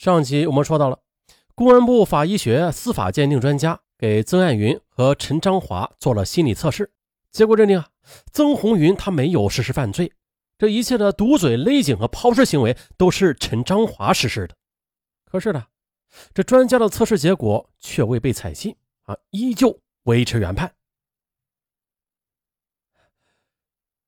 [0.00, 0.98] 上集我们说到了，
[1.54, 6.90] 公安部法医学司法鉴定专家给曾爱云和陈章华做了心理测试，
[7.30, 7.86] 结果认定啊，
[8.32, 10.10] 曾红云他没有实施犯罪，
[10.56, 14.56] 这一切的堵嘴、勒颈和抛尸行为都是陈章华实施的。
[15.26, 15.66] 可是呢，
[16.32, 20.74] 这专家的测试结果却未被采信啊，依旧维持原判。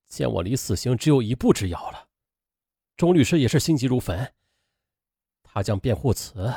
[0.07, 2.07] 见我离死刑只有一步之遥了，
[2.97, 4.33] 钟律师也是心急如焚。
[5.53, 6.51] 他将辩护词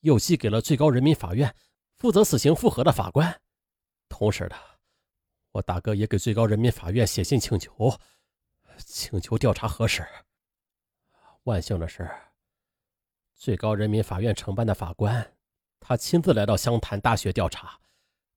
[0.00, 1.56] 又寄给了最高人民法院
[1.94, 3.40] 负责死刑复核的法官，
[4.10, 4.56] 同时的，
[5.52, 7.98] 我大哥也给最高人民法院写信请求，
[8.76, 10.06] 请求调查核实。
[11.44, 12.14] 万幸的是，
[13.34, 15.34] 最高人民法院承办的法官，
[15.80, 17.80] 他亲自来到湘潭大学调查，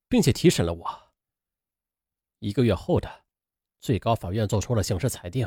[0.07, 1.11] 并且提审了我。
[2.39, 3.25] 一个月后的，
[3.81, 5.45] 最高法院作出了刑事裁定，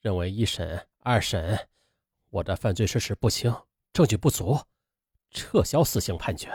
[0.00, 1.70] 认为一审、二审。
[2.32, 3.54] 我的犯罪事实不清，
[3.92, 4.58] 证据不足，
[5.32, 6.50] 撤销死刑判决，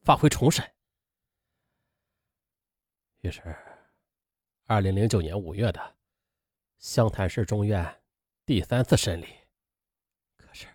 [0.00, 0.64] 发回重审。
[3.20, 3.54] 于是，
[4.64, 5.96] 二零零九年五月的
[6.78, 8.00] 湘潭市中院
[8.46, 9.26] 第三次审理，
[10.38, 10.66] 可是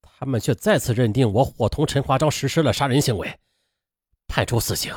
[0.00, 3.38] 他们却再次认定我伙同陈华章实施了杀人行为，
[4.26, 4.94] 判处死刑。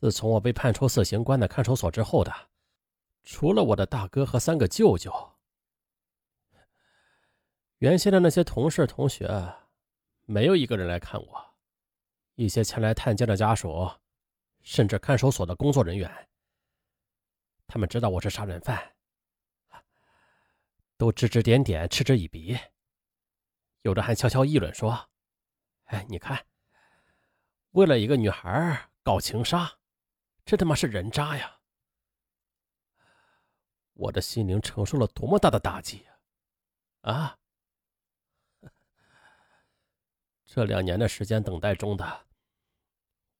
[0.00, 2.32] 自从我被判处死刑，关在看守所之后的，
[3.22, 5.31] 除了我的大哥和三个舅舅。
[7.82, 9.26] 原先的那些同事同学，
[10.24, 11.54] 没有一个人来看我。
[12.36, 13.90] 一些前来探监的家属，
[14.62, 16.28] 甚至看守所的工作人员，
[17.66, 18.94] 他们知道我是杀人犯，
[20.96, 22.56] 都指指点点，嗤之以鼻。
[23.80, 25.10] 有的还悄悄议论说
[25.90, 26.46] ：“哎，你看，
[27.72, 29.68] 为了一个女孩搞情杀，
[30.44, 31.58] 这他妈是人渣呀！”
[33.94, 36.06] 我的心灵承受了多么大的打击
[37.00, 37.12] 啊！
[37.12, 37.38] 啊！
[40.54, 42.26] 这两年的时间等待中的，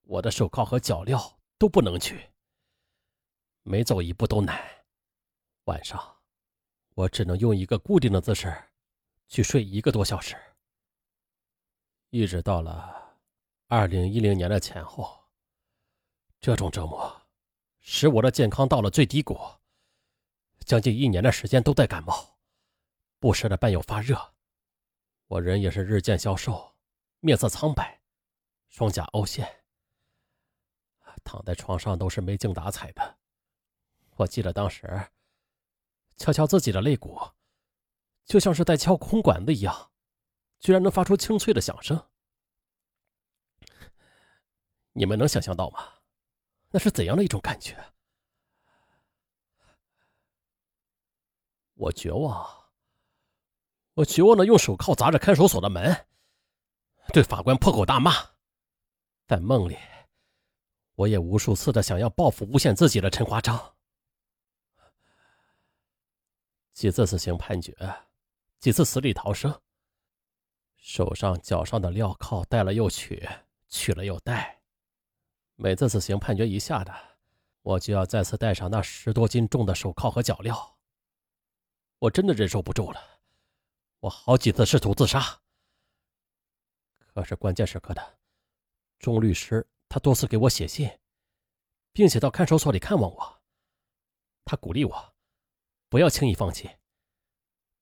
[0.04, 2.26] 我的手铐和脚镣都不能取，
[3.64, 4.58] 每走一步都难。
[5.64, 6.02] 晚上，
[6.94, 8.50] 我只能用一个固定的姿势
[9.28, 10.34] 去睡一个多小时。
[12.08, 13.18] 一直到了
[13.66, 15.22] 二零一零年的前后，
[16.40, 17.14] 这种折磨
[17.80, 19.38] 使我的健康到了最低谷，
[20.64, 22.38] 将近一年的时间都在感冒，
[23.18, 24.32] 不时的伴有发热，
[25.26, 26.71] 我人也是日渐消瘦。
[27.24, 28.02] 面色苍白，
[28.68, 29.64] 双颊凹陷，
[31.22, 33.18] 躺在床上都是没精打采的。
[34.16, 35.08] 我记得当时
[36.16, 37.16] 敲敲自己的肋骨，
[38.24, 39.92] 就像是在敲空管子一样，
[40.58, 42.10] 居然能发出清脆的响声。
[44.90, 46.00] 你们能想象到吗？
[46.70, 47.92] 那是怎样的一种感觉？
[51.74, 52.64] 我绝望，
[53.94, 56.08] 我绝望的用手铐砸着看守所的门。
[57.12, 58.10] 对法官破口大骂，
[59.26, 59.76] 在梦里，
[60.94, 63.74] 我也无数次的想要报复诬陷自己的陈华章。
[66.72, 67.76] 几次死刑判决，
[68.60, 69.60] 几次死里逃生，
[70.78, 73.28] 手上脚上的镣铐戴了又取，
[73.68, 74.62] 取了又戴，
[75.56, 76.94] 每次死刑判决一下的，
[77.60, 80.72] 我就要再次戴上那十多斤重的手铐和脚镣。
[81.98, 82.98] 我真的忍受不住了，
[84.00, 85.41] 我好几次试图自杀。
[87.14, 88.18] 可是关键时刻的
[88.98, 90.90] 钟律师，他多次给我写信，
[91.92, 93.42] 并且到看守所里看望我。
[94.44, 95.14] 他鼓励我
[95.88, 96.70] 不要轻易放弃。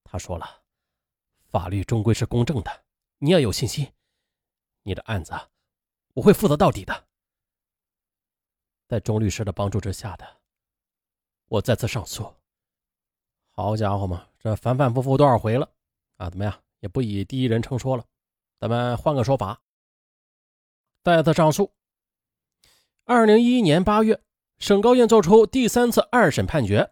[0.02, 0.64] 他说了，
[1.48, 2.84] 法律终归是公正的，
[3.18, 3.92] 你要有信心。
[4.82, 5.32] 你的案子
[6.14, 7.08] 我会负责到底的。
[8.88, 10.40] 在钟律师的帮助之下的，
[11.46, 12.34] 我再次上诉。
[13.50, 15.70] 好家伙嘛，这反反复复多少回了
[16.16, 16.28] 啊？
[16.28, 16.64] 怎么样？
[16.80, 18.04] 也不以第一人称说了。
[18.60, 19.62] 咱们换个说法，
[21.02, 21.72] 再次上诉。
[23.06, 24.20] 二零一一年八月，
[24.58, 26.90] 省高院作出第三次二审判决，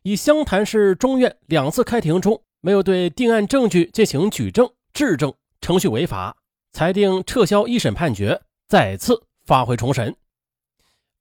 [0.00, 6.34] 以湘潭市中院两次开庭中没有对定案证据进行举证质证，程序违法，
[6.72, 10.16] 裁定撤销一审判决，再次发回重审。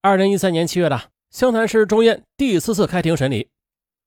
[0.02, 3.50] 二零一三年七月的湘潭市中院第四次开庭审理，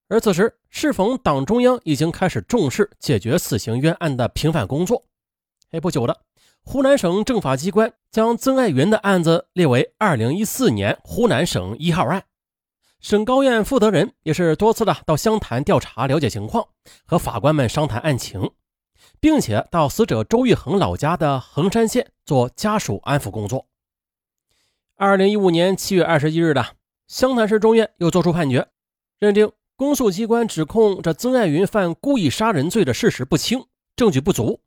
[0.09, 5.05] 而此时适逢党中央已经开始重视解决死刑冤案的平反工作。
[5.75, 6.21] 哎，不久了，
[6.63, 12.27] 湖南省政法机关将曾爱云的案子列为二零一四年湖南省一号案。
[13.01, 16.69] 省高院负责人也是多次的到湘潭调查了解情况，
[17.05, 18.53] 和法官们商谈案情，
[19.19, 23.67] 并且到死者周玉恒老家的衡山县做家属安抚工作。
[24.95, 26.65] 二零一五年七月二十一日的
[27.09, 28.69] 湘潭市中院又作出判决，
[29.19, 33.67] 认定公诉机关指控这曾爱云犯故意杀人罪的事实不清，
[33.97, 34.61] 证据不足，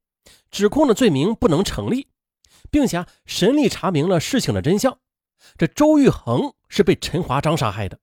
[0.51, 2.07] 指控的罪名不能成立，
[2.69, 4.99] 并且审理查明了事情的真相，
[5.57, 7.99] 这周玉恒是被陈华章杀害的。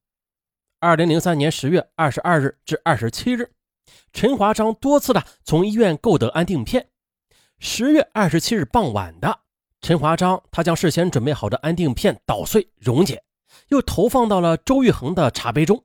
[0.80, 3.50] 二零零三年十月二十二日至二十七日，
[4.12, 6.88] 陈华章多次的从医院购得安定片。
[7.58, 9.40] 十月二十七日傍晚的，
[9.80, 13.22] 陈华章他将事先准备好的安定片捣碎溶解，
[13.68, 15.82] 又投放到了周玉恒的茶杯中。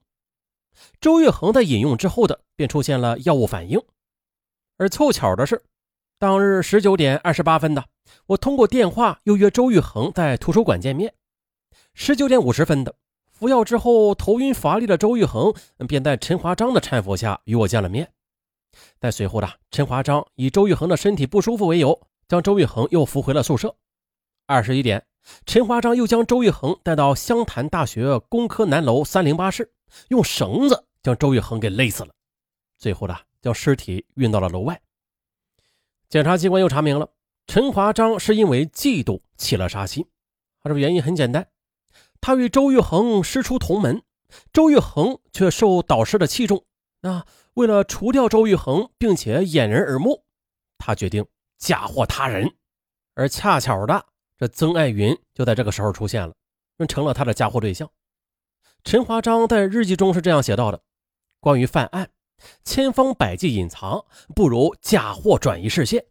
[0.99, 3.81] 周玉恒在饮用之后的便出现了药物反应，
[4.77, 5.63] 而凑巧的是，
[6.21, 7.85] 当日十九点二十八分的，
[8.25, 11.13] 我通过电话又约周玉恒在图书馆见面。
[11.93, 12.93] 十九点五十分的，
[13.31, 15.53] 服药之后头晕乏力的周玉恒
[15.87, 18.11] 便在陈华章的搀扶下与我见了面。
[18.99, 23.73] 在随后的，陈华章以周玉恒的身体不舒服为由，将周玉恒又扶回了宿舍。
[24.45, 25.05] 二十一点，
[25.45, 29.71] 陈华章又将周玉恒带到湘潭大学工科南楼三零八室。
[30.09, 32.09] 用绳子将周玉恒给勒死了，
[32.77, 34.81] 最后的，将尸体运到了楼外。
[36.09, 37.07] 检察机关又查明了，
[37.45, 40.09] 陈华章是因为嫉妒起了杀心。
[40.59, 41.47] 他这个原因很简单，
[42.19, 44.01] 他与周玉恒师出同门，
[44.51, 46.65] 周玉恒却受导师的器重。
[47.01, 47.23] 那
[47.53, 50.25] 为了除掉周玉恒，并且掩人耳目，
[50.79, 51.23] 他决定
[51.59, 52.55] 嫁祸他人。
[53.13, 56.33] 而恰巧的，这曾爱云就在这个时候出现了，
[56.87, 57.87] 成了他的嫁祸对象。
[58.83, 60.81] 陈华章在日记中是这样写到的
[61.39, 62.09] ：“关于犯案，
[62.63, 64.05] 千方百计隐藏，
[64.35, 66.05] 不如嫁祸转移视线。”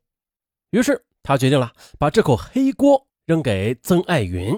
[0.70, 4.54] 于是他决定了把这口黑锅扔给曾爱云，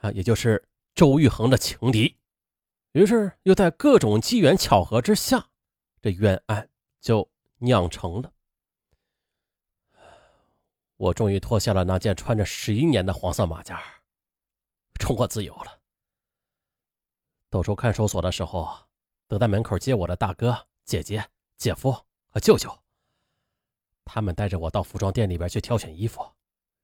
[0.00, 2.16] 啊，也就是周玉恒的情敌。
[2.92, 5.48] 于是又在各种机缘巧合之下，
[6.02, 6.68] 这冤案
[7.00, 8.32] 就酿成了。
[10.96, 13.82] 我终于脱下了那件穿着十一年的黄色马甲，
[14.98, 15.78] 重获自由了。
[17.50, 18.68] 走出看守所的时候，
[19.26, 21.92] 等在门口接我的大哥、姐姐、姐夫
[22.30, 22.76] 和舅舅，
[24.04, 26.28] 他们带着我到服装店里边去挑选衣服，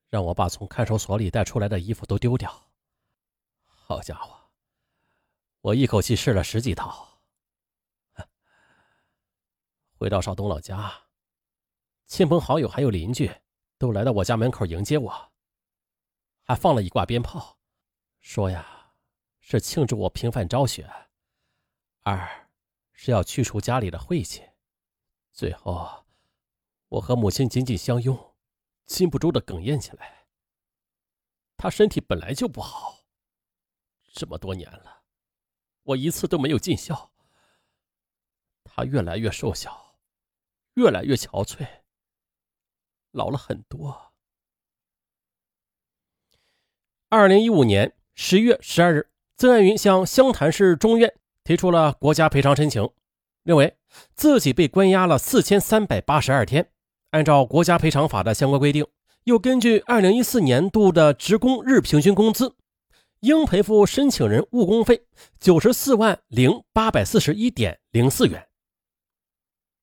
[0.09, 2.71] 让我把从看守所里带出来的衣服都丢掉。
[3.67, 4.53] 好家伙，
[5.61, 7.21] 我一口气试了十几套。
[9.99, 11.09] 回到邵东老家，
[12.07, 13.29] 亲朋好友还有邻居
[13.77, 15.33] 都来到我家门口迎接我，
[16.45, 17.59] 还放了一挂鞭炮，
[18.21, 18.93] 说呀。
[19.41, 20.89] 是庆祝我平反昭雪，
[22.03, 22.46] 二
[22.97, 24.43] 是要去除家里的晦气。
[25.33, 26.07] 最后，
[26.89, 28.35] 我和母亲紧紧相拥，
[28.87, 30.27] 禁不住的哽咽起来。
[31.57, 33.05] 她身体本来就不好，
[34.13, 35.03] 这么多年了，
[35.83, 37.13] 我一次都没有尽孝。
[38.65, 39.99] 她越来越瘦小，
[40.75, 41.83] 越来越憔悴，
[43.11, 44.15] 老了很多。
[47.11, 49.13] 二零一五年十月十二日。
[49.39, 51.15] 曾爱云向湘潭市中院
[51.47, 52.91] 提出了国家赔偿申请，
[53.45, 53.77] 认为
[54.17, 56.73] 自己被关押了四千三百八十二天，
[57.13, 58.85] 按照国家赔偿法的相关规定，
[59.23, 62.57] 又根据二零一四年度的职工日平均工资，
[63.21, 65.07] 应赔付申请人误工费
[65.39, 68.45] 九十四万零八百四十一点零四元。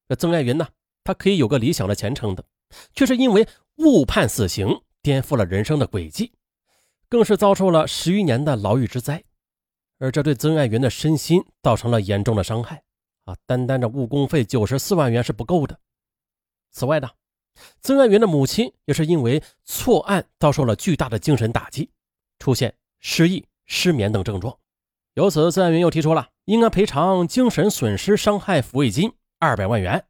[0.10, 0.68] 这曾爱云呢，
[1.06, 2.44] 他可以有个理想的前程的，
[2.94, 6.34] 却是因为误判死刑，颠覆了人生的轨迹，
[7.08, 9.24] 更是遭受了十余年的牢狱之灾。
[10.04, 12.84] 而这对曾爱云的身心造成了严重的伤害
[13.24, 13.38] 啊！
[13.46, 15.80] 单单这误工费九十四万元是不够的。
[16.72, 17.10] 此外呢，
[17.80, 21.90] 曾爱云的母亲也是因为错案遭受了巨大的精神打击，
[22.38, 24.58] 出现失忆、失眠等症状。
[25.14, 30.04] 由此，曾爱云又提出了应该赔偿精神损失伤害抚慰金二百万元。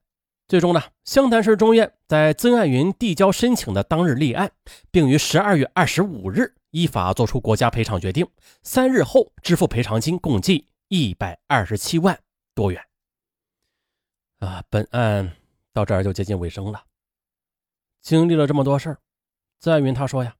[0.47, 4.53] 最终呢，湘潭市中院在曾爱云递交申请的当日立案，
[4.89, 6.55] 并于十二月二十五日。
[6.73, 8.27] 依法作出国家赔偿决定，
[8.63, 12.19] 三日后支付赔偿金共计一百二十七万
[12.55, 12.83] 多元。
[14.39, 15.37] 啊，本案
[15.71, 16.83] 到这儿就接近尾声了。
[18.01, 18.97] 经历了这么多事儿，
[19.59, 20.35] 在云他说呀，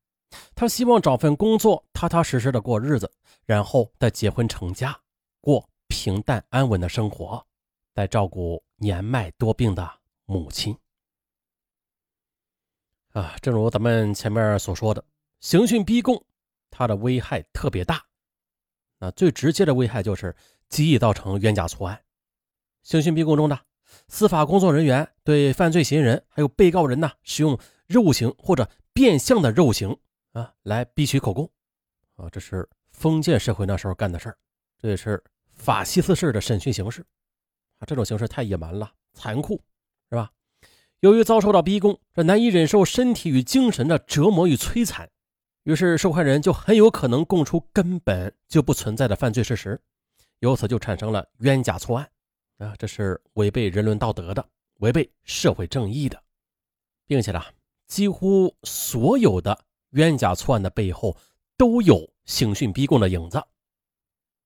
[0.55, 3.11] 他希望找份工作，踏踏实实的过日子，
[3.45, 4.99] 然后再结婚成家，
[5.39, 7.45] 过平淡安稳的生活，
[7.93, 9.87] 再照顾年迈多病的
[10.25, 10.75] 母亲。
[13.11, 15.05] 啊，正如咱们前面所说的。
[15.43, 16.25] 刑讯逼供，
[16.71, 18.01] 它的危害特别大。
[18.97, 20.33] 那最直接的危害就是
[20.69, 22.01] 极易造成冤假错案。
[22.81, 23.59] 刑讯逼供中呢，
[24.07, 29.93] 司法工作人员对犯罪嫌疑人还有被告人呢，使用肉刑或者变相的肉刑
[30.31, 31.43] 啊，来逼取口供。
[32.15, 34.37] 啊，这是封建社会那时候干的事儿，
[34.79, 35.21] 这也是
[35.51, 37.05] 法西斯式的审讯形式。
[37.79, 39.61] 啊，这种形式太野蛮了，残酷，
[40.09, 40.31] 是吧？
[41.01, 45.09] 由于遭受到逼供，这难以忍受身体与精神的折磨与摧残。
[45.63, 49.79] 于是，受害人就很有可能供出根本就不存在的犯罪事实，
[50.39, 52.09] 由此就产生了冤假错案。
[52.57, 54.45] 啊，这是违背人伦道德的，
[54.79, 56.21] 违背社会正义的，
[57.07, 57.41] 并且呢，
[57.87, 59.57] 几乎所有的
[59.91, 61.17] 冤假错案的背后
[61.57, 63.41] 都有刑讯逼供的影子。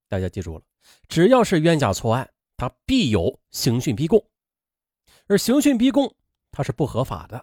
[0.07, 0.63] 大家记住了，
[1.07, 4.23] 只要是冤假错案，它必有刑讯逼供，
[5.25, 6.15] 而刑讯逼供
[6.51, 7.37] 它是不合法的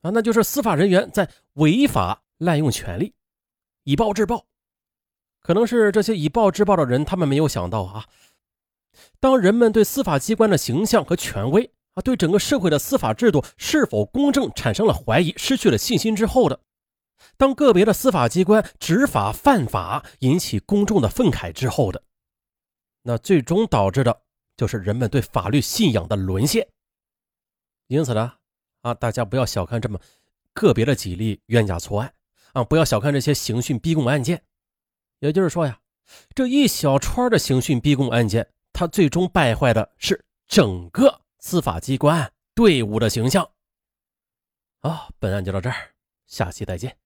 [0.00, 3.14] 啊，那就是司法人员在违法滥用权力，
[3.84, 4.46] 以暴制暴。
[5.40, 8.08] 可能是这些以暴制暴的人，他们没有想到啊，
[9.18, 16.60] 当人们对司法机关的形象和权威啊，对整个社会的司法制度是否公正产生了怀疑，失去了信心之后的，
[17.36, 22.02] 当个别的司法机关执法犯法，引起公众的愤慨之后的，
[23.02, 24.22] 那最终导致的
[24.56, 26.68] 就是人们对法律信仰的沦陷。
[27.86, 28.34] 因此呢，
[28.82, 29.98] 啊，大家不要小看这么
[30.52, 32.12] 个别的几例冤假错案
[32.52, 34.42] 啊，不要小看这些刑讯逼供案件。
[35.20, 35.80] 也就是说呀，
[36.34, 43.48] 这一小串的刑讯逼供案件，它最终败坏的是整个司法机关队伍的形象。
[44.80, 45.76] 好，本案就到这儿，
[46.26, 46.96] 下期再见。